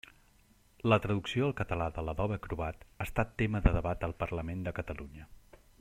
La 0.91 0.97
traducció 1.03 1.43
al 1.49 1.53
català 1.59 1.89
de 1.97 2.05
l'Adobe 2.07 2.39
Acrobat 2.41 2.87
ha 2.89 3.07
estat 3.09 3.37
tema 3.43 3.65
de 3.67 3.75
debat 3.79 4.07
al 4.09 4.17
Parlament 4.25 4.65
de 4.69 4.75
Catalunya. 4.81 5.29